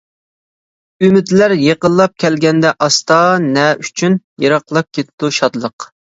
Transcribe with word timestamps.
ئۈمىدلەر 1.03 1.53
يېقىنلاپ 1.63 2.15
كەلگەندە 2.23 2.73
ئاستا، 2.87 3.19
نە 3.45 3.67
ئۈچۈن 3.83 4.19
يىراقلاپ 4.47 4.93
كېتىدۇ 5.01 5.33
شادلىق. 5.41 5.91